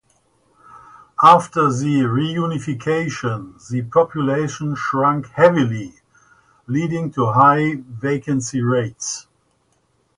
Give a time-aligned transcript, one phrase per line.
[1.21, 5.93] After the reunification, the population shrunk heavily
[6.65, 9.27] leading to high vacancy rates.